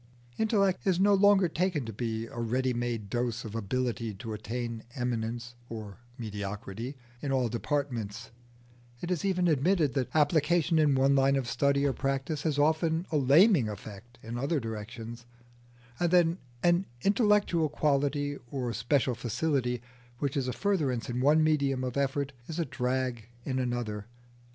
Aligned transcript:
Intellect 0.39 0.87
is 0.87 0.99
no 0.99 1.13
longer 1.13 1.47
taken 1.47 1.85
to 1.85 1.93
be 1.93 2.25
a 2.25 2.39
ready 2.39 2.73
made 2.73 3.07
dose 3.07 3.45
of 3.45 3.53
ability 3.53 4.15
to 4.15 4.33
attain 4.33 4.81
eminence 4.95 5.53
(or 5.69 5.99
mediocrity) 6.17 6.95
in 7.21 7.31
all 7.31 7.49
departments; 7.49 8.31
it 9.01 9.11
is 9.11 9.23
even 9.23 9.47
admitted 9.47 9.93
that 9.93 10.09
application 10.15 10.79
in 10.79 10.95
one 10.95 11.15
line 11.15 11.35
of 11.35 11.47
study 11.47 11.85
or 11.85 11.93
practice 11.93 12.41
has 12.41 12.57
often 12.57 13.05
a 13.11 13.17
laming 13.17 13.69
effect 13.69 14.17
in 14.23 14.39
other 14.39 14.59
directions, 14.59 15.27
and 15.99 16.09
that 16.11 16.25
an 16.63 16.87
intellectual 17.03 17.69
quality 17.69 18.39
or 18.49 18.73
special 18.73 19.13
facility 19.13 19.83
which 20.17 20.35
is 20.35 20.47
a 20.47 20.51
furtherance 20.51 21.11
in 21.11 21.21
one 21.21 21.43
medium 21.43 21.83
of 21.83 21.95
effort 21.95 22.33
is 22.47 22.57
a 22.57 22.65
drag 22.65 23.27
in 23.45 23.59
another. 23.59 24.07